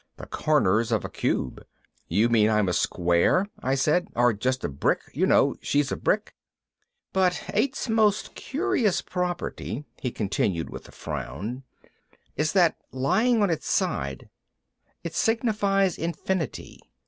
"The 0.17 0.25
corners 0.25 0.91
of 0.91 1.05
a 1.05 1.09
cube." 1.11 1.61
"You 2.07 2.27
mean 2.27 2.49
I'm 2.49 2.67
a 2.67 2.73
square?" 2.73 3.45
I 3.61 3.75
said. 3.75 4.07
"Or 4.15 4.33
just 4.33 4.63
a 4.63 4.67
brick? 4.67 5.01
You 5.13 5.27
know, 5.27 5.57
'She's 5.61 5.91
a 5.91 5.95
brick.'" 5.95 6.33
"But 7.13 7.43
eight's 7.53 7.87
most 7.87 8.33
curious 8.33 9.03
property," 9.03 9.85
he 10.01 10.09
continued 10.09 10.71
with 10.71 10.87
a 10.87 10.91
frown, 10.91 11.61
"is 12.35 12.51
that 12.53 12.77
lying 12.91 13.43
on 13.43 13.51
its 13.51 13.67
side 13.67 14.27
it 15.03 15.13
signifies 15.13 15.99
infinity. 15.99 16.79